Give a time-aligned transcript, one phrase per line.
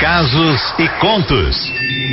[0.00, 1.56] casos e contos.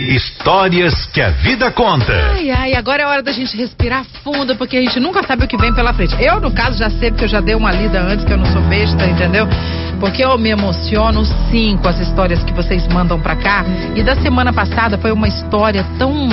[0.10, 2.14] Histórias que a vida conta.
[2.34, 5.47] Ai, ai, agora é hora da gente respirar fundo, porque a gente nunca sabe o
[5.47, 6.16] que vem pela frente.
[6.20, 8.46] Eu, no caso, já sei, porque eu já dei uma lida antes, que eu não
[8.48, 9.48] sou besta, entendeu?
[10.00, 13.63] Porque eu me emociono sim com as histórias que vocês mandam pra cá.
[13.96, 16.29] E da semana passada foi uma história tão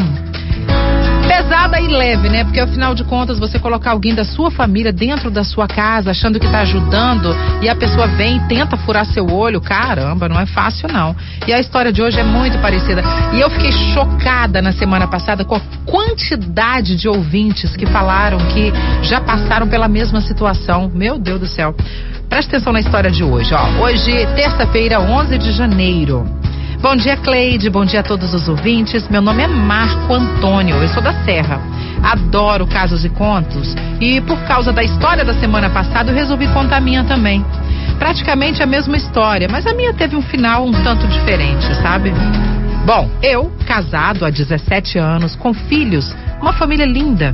[1.33, 2.45] pesada e leve, né?
[2.45, 6.39] Porque afinal de contas, você colocar alguém da sua família dentro da sua casa, achando
[6.39, 10.45] que tá ajudando, e a pessoa vem e tenta furar seu olho, caramba, não é
[10.45, 11.17] fácil não.
[11.47, 13.03] E a história de hoje é muito parecida.
[13.33, 18.71] E eu fiquei chocada na semana passada com a quantidade de ouvintes que falaram que
[19.03, 20.91] já passaram pela mesma situação.
[20.95, 21.75] Meu Deus do céu.
[22.29, 23.83] Presta atenção na história de hoje, ó.
[23.83, 26.27] Hoje, terça-feira, 11 de janeiro.
[26.83, 27.71] Bom dia, Cleide.
[27.71, 29.09] Bom dia a todos os ouvintes.
[29.09, 30.75] Meu nome é Marco Antônio.
[30.75, 31.61] Eu sou da Serra.
[32.03, 33.73] Adoro casos e contos.
[34.01, 37.47] E por causa da história da semana passada, eu resolvi contar a minha também.
[38.01, 42.13] Praticamente a mesma história, mas a minha teve um final um tanto diferente, sabe?
[42.85, 47.33] Bom, eu, casado há 17 anos, com filhos, uma família linda.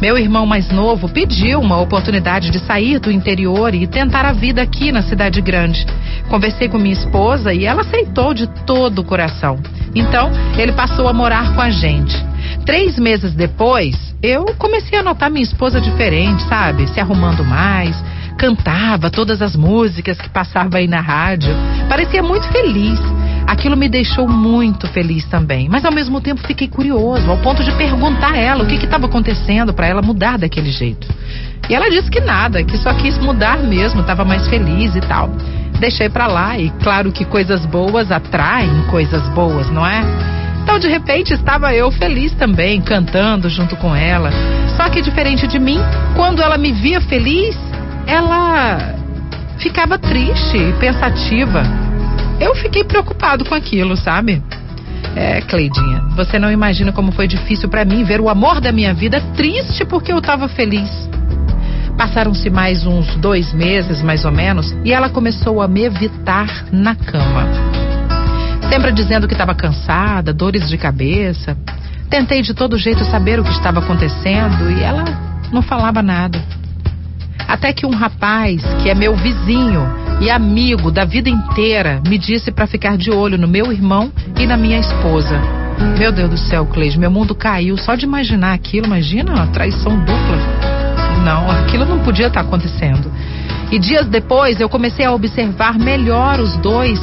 [0.00, 4.62] Meu irmão mais novo pediu uma oportunidade de sair do interior e tentar a vida
[4.62, 5.86] aqui na cidade grande.
[6.28, 9.58] Conversei com minha esposa e ela aceitou de todo o coração.
[9.94, 12.16] Então, ele passou a morar com a gente.
[12.64, 16.88] Três meses depois, eu comecei a notar minha esposa diferente, sabe?
[16.88, 17.96] Se arrumando mais,
[18.38, 21.54] cantava todas as músicas que passava aí na rádio.
[21.88, 23.00] Parecia muito feliz.
[23.46, 27.72] Aquilo me deixou muito feliz também, mas ao mesmo tempo fiquei curioso, ao ponto de
[27.72, 31.06] perguntar a ela o que estava acontecendo para ela mudar daquele jeito.
[31.68, 35.30] E ela disse que nada, que só quis mudar mesmo, estava mais feliz e tal.
[35.78, 40.02] Deixei para lá e claro que coisas boas atraem coisas boas, não é?
[40.62, 44.30] Então, de repente, estava eu feliz também, cantando junto com ela.
[44.76, 45.80] Só que diferente de mim,
[46.14, 47.58] quando ela me via feliz,
[48.06, 48.94] ela
[49.58, 51.62] ficava triste e pensativa.
[52.42, 54.42] Eu fiquei preocupado com aquilo, sabe?
[55.14, 58.92] É, Cleidinha, você não imagina como foi difícil para mim ver o amor da minha
[58.92, 60.90] vida triste porque eu estava feliz.
[61.96, 66.96] Passaram-se mais uns dois meses, mais ou menos, e ela começou a me evitar na
[66.96, 67.46] cama.
[68.68, 71.56] Sempre dizendo que estava cansada, dores de cabeça.
[72.10, 75.04] Tentei de todo jeito saber o que estava acontecendo e ela
[75.52, 76.42] não falava nada.
[77.46, 82.52] Até que um rapaz, que é meu vizinho e amigo da vida inteira, me disse
[82.52, 85.40] para ficar de olho no meu irmão e na minha esposa.
[85.98, 88.86] Meu Deus do céu, Cleide, meu mundo caiu só de imaginar aquilo.
[88.86, 90.38] Imagina uma traição dupla.
[91.24, 93.10] Não, aquilo não podia estar acontecendo.
[93.72, 97.00] E dias depois eu comecei a observar melhor os dois.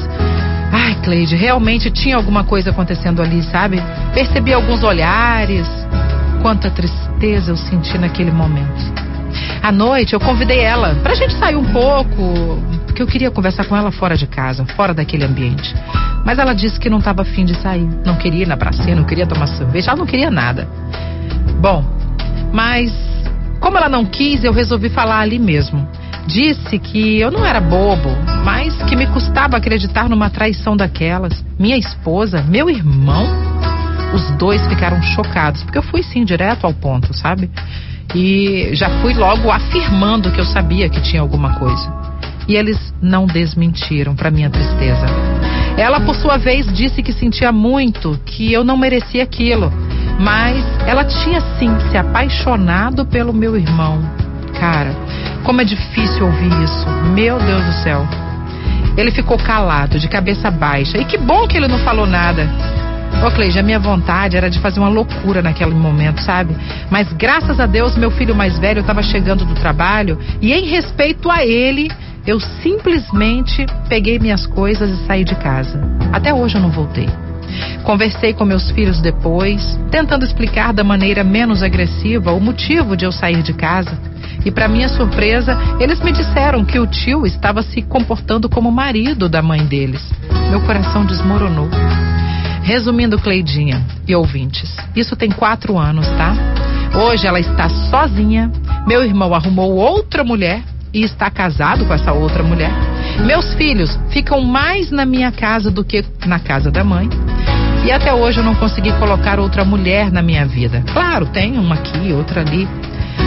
[0.72, 3.84] Ai, Cleide, realmente tinha alguma coisa acontecendo ali, sabe?
[4.14, 5.68] Percebi alguns olhares.
[6.42, 9.09] Quanta tristeza eu senti naquele momento.
[9.62, 13.76] À noite eu convidei ela pra gente sair um pouco, porque eu queria conversar com
[13.76, 15.74] ela fora de casa, fora daquele ambiente.
[16.26, 19.04] Mas ela disse que não estava afim de sair, não queria ir na pracinha, não
[19.04, 20.68] queria tomar sorvete, ela não queria nada.
[21.62, 21.84] Bom,
[22.54, 22.94] mas
[23.60, 25.88] como ela não quis, eu resolvi falar ali mesmo.
[26.26, 28.10] Disse que eu não era bobo,
[28.46, 31.44] mas que me custava acreditar numa traição daquelas.
[31.58, 33.26] Minha esposa, meu irmão,
[34.14, 37.50] os dois ficaram chocados, porque eu fui sim direto ao ponto, sabe?
[38.16, 41.94] E já fui logo afirmando que eu sabia que tinha alguma coisa.
[42.48, 45.06] E eles não desmentiram, para minha tristeza.
[45.78, 49.72] Ela, por sua vez, disse que sentia muito, que eu não merecia aquilo.
[50.20, 54.02] Mas ela tinha sim se apaixonado pelo meu irmão.
[54.60, 54.94] Cara,
[55.44, 56.86] como é difícil ouvir isso.
[57.14, 58.06] Meu Deus do céu.
[58.98, 60.98] Ele ficou calado, de cabeça baixa.
[60.98, 62.50] E que bom que ele não falou nada.
[63.26, 66.56] Ô Cleide, a minha vontade era de fazer uma loucura naquele momento, sabe?
[66.90, 71.30] Mas graças a Deus, meu filho mais velho estava chegando do trabalho e em respeito
[71.30, 71.92] a ele,
[72.26, 75.82] eu simplesmente peguei minhas coisas e saí de casa.
[76.14, 77.10] Até hoje eu não voltei.
[77.84, 83.12] Conversei com meus filhos depois, tentando explicar da maneira menos agressiva o motivo de eu
[83.12, 84.00] sair de casa.
[84.46, 89.28] E para minha surpresa, eles me disseram que o tio estava se comportando como marido
[89.28, 90.10] da mãe deles.
[90.50, 91.68] Meu coração desmoronou.
[92.64, 96.34] Resumindo, Cleidinha e ouvintes, isso tem quatro anos, tá?
[96.96, 98.52] Hoje ela está sozinha.
[98.88, 100.62] Meu irmão arrumou outra mulher
[100.94, 102.72] e está casado com essa outra mulher.
[103.26, 107.10] Meus filhos ficam mais na minha casa do que na casa da mãe.
[107.86, 110.84] E até hoje eu não consegui colocar outra mulher na minha vida.
[110.92, 112.68] Claro, tem uma aqui, outra ali.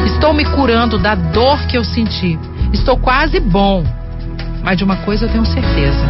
[0.06, 2.38] Estou me curando da dor que eu senti.
[2.72, 3.84] Estou quase bom.
[4.62, 6.06] Mas de uma coisa eu tenho certeza.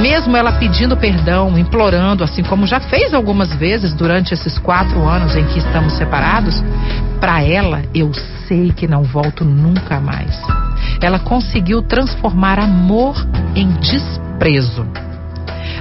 [0.00, 5.36] Mesmo ela pedindo perdão, implorando, assim como já fez algumas vezes durante esses quatro anos
[5.36, 6.62] em que estamos separados,
[7.20, 8.12] para ela eu
[8.46, 10.40] sei que não volto nunca mais.
[11.00, 13.14] Ela conseguiu transformar amor
[13.54, 14.86] em desprezo.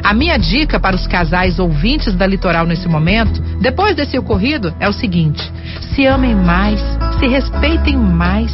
[0.03, 4.89] A minha dica para os casais ouvintes da Litoral nesse momento, depois desse ocorrido, é
[4.89, 5.51] o seguinte:
[5.93, 6.81] se amem mais,
[7.19, 8.51] se respeitem mais,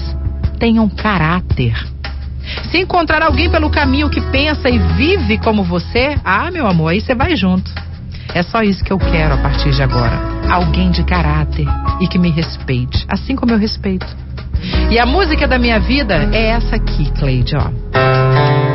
[0.60, 1.97] tenham caráter.
[2.72, 7.02] Se encontrar alguém pelo caminho que pensa e vive como você, ah, meu amor, aí
[7.02, 7.72] você vai junto.
[8.34, 10.20] É só isso que eu quero a partir de agora.
[10.50, 11.66] Alguém de caráter
[12.00, 14.08] e que me respeite, assim como eu respeito.
[14.90, 18.67] E a música da minha vida é essa aqui, Cleide, ó.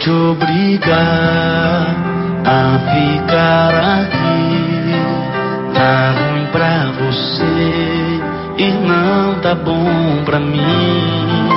[0.00, 1.94] Te obrigar
[2.46, 4.94] a ficar aqui.
[5.74, 8.20] Tá ruim pra você
[8.56, 11.48] e não tá bom pra mim.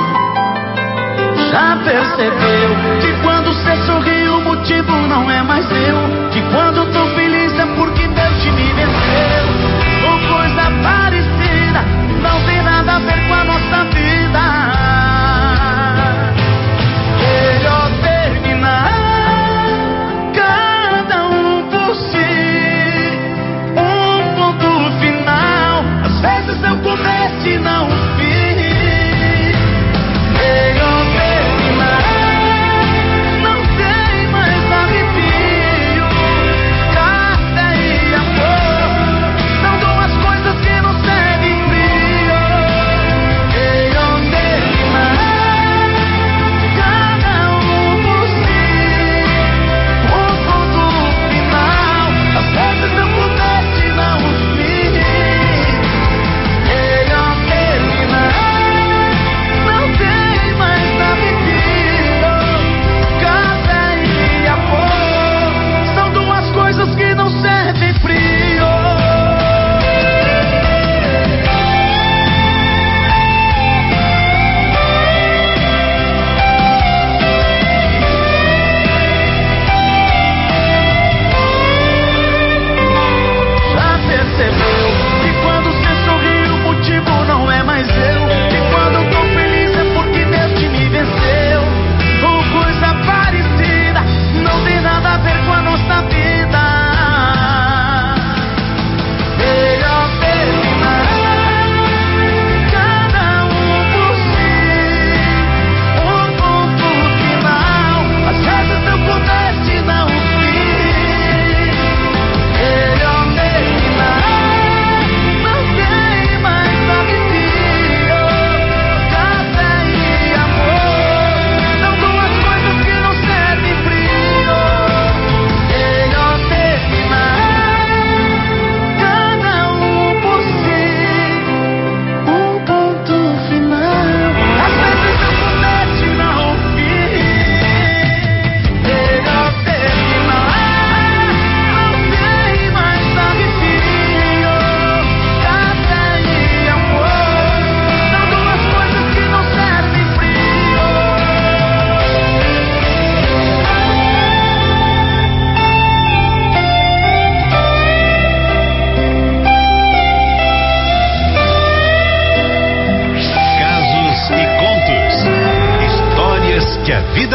[1.50, 2.70] Já percebeu
[3.00, 6.30] que quando você sorri o motivo não é mais eu?
[6.30, 6.63] Que quando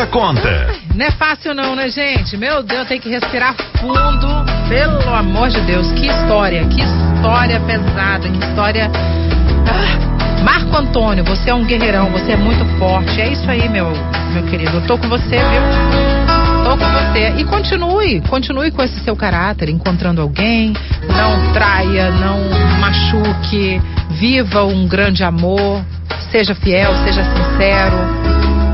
[0.09, 0.67] conta.
[0.95, 2.35] Não é fácil não, né, gente?
[2.35, 4.27] Meu Deus, tem que respirar fundo.
[4.67, 8.91] Pelo amor de Deus, que história, que história pesada, que história.
[9.67, 13.21] Ah, Marco Antônio, você é um guerreirão, você é muito forte.
[13.21, 13.91] É isso aí, meu,
[14.33, 14.77] meu querido.
[14.77, 16.63] Eu tô com você, viu?
[16.63, 17.33] Tô com você.
[17.37, 20.73] E continue, continue com esse seu caráter, encontrando alguém.
[21.07, 22.39] Não traia, não
[22.79, 23.81] machuque.
[24.11, 25.83] Viva um grande amor.
[26.31, 28.18] Seja fiel, seja sincero.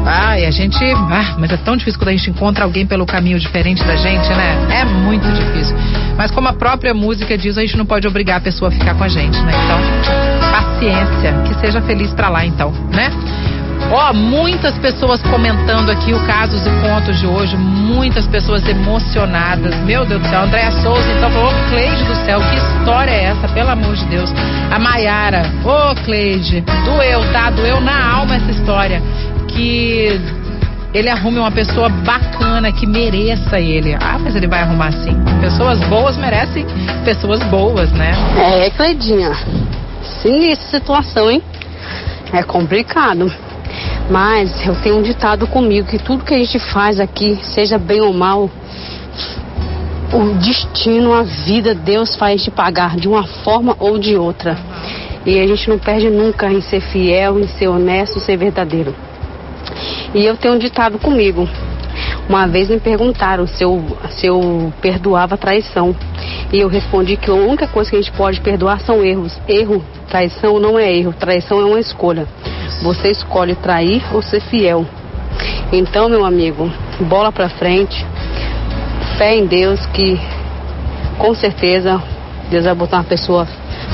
[0.05, 0.77] Ai, a gente.
[0.83, 4.29] Ah, mas é tão difícil quando a gente encontra alguém pelo caminho diferente da gente,
[4.29, 4.67] né?
[4.81, 5.75] É muito difícil.
[6.15, 8.93] Mas como a própria música diz, a gente não pode obrigar a pessoa a ficar
[8.93, 9.51] com a gente, né?
[9.63, 11.33] Então, paciência.
[11.45, 13.11] Que seja feliz pra lá, então, né?
[13.91, 19.75] Ó, muitas pessoas comentando aqui o Casos e Contos de hoje, muitas pessoas emocionadas.
[19.83, 23.23] Meu Deus do céu, Andréa Souza então falou, ô Cleide do céu, que história é
[23.25, 24.33] essa, pelo amor de Deus.
[24.71, 27.49] A Maiara, ô Cleide, doeu, tá?
[27.51, 29.01] Doeu na alma essa história.
[29.55, 30.19] Que
[30.93, 33.95] ele arrume uma pessoa bacana que mereça ele.
[33.95, 35.15] Ah, mas ele vai arrumar sim.
[35.41, 36.65] Pessoas boas merecem
[37.03, 38.13] pessoas boas, né?
[38.37, 39.31] É, Cleidinha.
[40.01, 41.41] Sinistra situação, hein?
[42.31, 43.31] É complicado.
[44.09, 48.01] Mas eu tenho um ditado comigo que tudo que a gente faz aqui, seja bem
[48.01, 48.49] ou mal,
[50.13, 54.57] o destino, a vida, Deus faz te pagar de uma forma ou de outra.
[55.25, 58.95] E a gente não perde nunca em ser fiel, em ser honesto, em ser verdadeiro.
[60.15, 61.45] E eu tenho um ditado comigo.
[62.29, 65.93] Uma vez me perguntaram se eu, se eu perdoava traição.
[66.53, 69.37] E eu respondi que a única coisa que a gente pode perdoar são erros.
[69.45, 72.25] Erro, traição não é erro, traição é uma escolha.
[72.81, 74.85] Você escolhe trair ou ser fiel.
[75.73, 78.05] Então, meu amigo, bola pra frente,
[79.17, 80.17] fé em Deus que
[81.17, 82.01] com certeza
[82.49, 83.45] Deus vai botar uma pessoa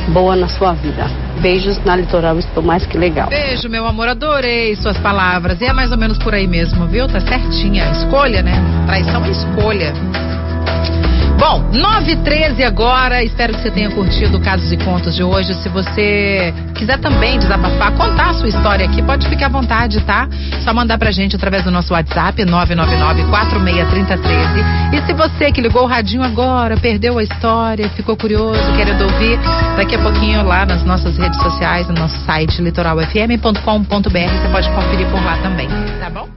[0.09, 1.30] boa na sua vida.
[1.41, 3.27] Beijos na litoral, estou mais que legal.
[3.27, 5.59] Beijo, meu amor, adorei suas palavras.
[5.59, 7.07] E é mais ou menos por aí mesmo, viu?
[7.07, 7.91] Tá certinha.
[7.91, 8.61] Escolha, né?
[8.85, 9.91] Traição é escolha.
[11.41, 13.23] Bom, 9 h 13 agora.
[13.23, 15.55] Espero que você tenha curtido o Casos e Contos de hoje.
[15.55, 20.29] Se você quiser também desabafar, contar a sua história aqui, pode ficar à vontade, tá?
[20.63, 24.93] Só mandar pra gente através do nosso WhatsApp, 999-463013.
[24.93, 29.39] E se você que ligou o radinho agora, perdeu a história, ficou curioso, querendo ouvir,
[29.77, 35.07] daqui a pouquinho lá nas nossas redes sociais, no nosso site litoralfm.com.br, você pode conferir
[35.07, 35.67] por lá também,
[35.99, 36.31] tá bom?